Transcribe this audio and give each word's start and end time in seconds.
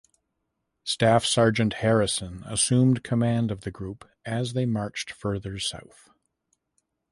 Staff 0.83 1.25
Sergeant 1.25 1.73
Harrison 1.73 2.43
assumed 2.47 3.03
command 3.03 3.51
of 3.51 3.61
the 3.61 3.69
group 3.69 4.09
as 4.25 4.53
they 4.53 4.65
marched 4.65 5.11
further 5.11 5.59
south. 5.59 6.09